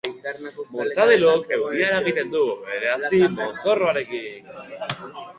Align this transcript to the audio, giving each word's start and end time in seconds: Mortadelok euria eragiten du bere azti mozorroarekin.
Mortadelok 0.77 1.51
euria 1.57 1.89
eragiten 1.89 2.31
du 2.35 2.41
bere 2.69 2.89
azti 2.93 3.19
mozorroarekin. 3.35 4.49